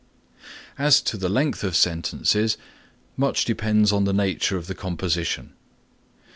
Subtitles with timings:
[0.79, 2.57] As to the length of sentences
[3.17, 5.53] much depends on the nature of the composition.